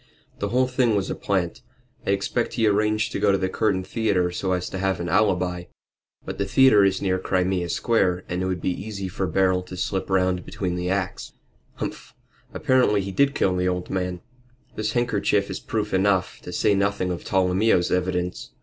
"The 0.39 0.49
whole 0.49 0.65
thing 0.65 0.95
was 0.95 1.11
a 1.11 1.15
plant. 1.15 1.61
I 2.07 2.09
expect 2.09 2.53
he 2.53 2.65
arranged 2.65 3.11
to 3.11 3.19
go 3.19 3.31
to 3.31 3.37
the 3.37 3.49
Curtain 3.49 3.83
Theatre 3.83 4.31
so 4.31 4.51
as 4.53 4.67
to 4.71 4.79
have 4.79 4.99
an 4.99 5.07
alibi. 5.07 5.65
But 6.25 6.39
the 6.39 6.45
theatre 6.47 6.83
is 6.83 7.03
near 7.03 7.19
Crimea 7.19 7.69
Square 7.69 8.23
and 8.27 8.41
it 8.41 8.47
would 8.47 8.61
be 8.61 8.71
easy 8.71 9.07
for 9.07 9.27
Beryl 9.27 9.61
to 9.61 9.77
slip 9.77 10.09
round 10.09 10.43
between 10.43 10.75
the 10.75 10.89
acts. 10.89 11.33
Humph! 11.75 12.15
Evidently 12.51 13.01
he 13.01 13.11
did 13.11 13.35
kill 13.35 13.55
the 13.55 13.67
old 13.67 13.91
man 13.91 14.21
this 14.75 14.93
handkerchief 14.93 15.51
is 15.51 15.59
proof 15.59 15.93
enough, 15.93 16.39
to 16.41 16.51
say 16.51 16.73
nothing 16.73 17.11
of 17.11 17.23
Tolomeo's 17.23 17.91
evidence. 17.91 18.49